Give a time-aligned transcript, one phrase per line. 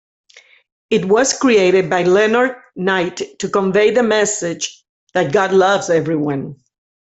[0.89, 6.55] It was created by Leonard Knight to convey the message that "God Loves Everyone".